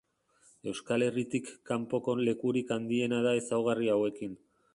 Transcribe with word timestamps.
Euskal 0.71 1.05
Herritik 1.07 1.51
kanpoko 1.71 2.15
lekurik 2.23 2.75
handiena 2.79 3.21
da 3.29 3.37
ezaugarri 3.45 3.93
hauekin. 3.97 4.35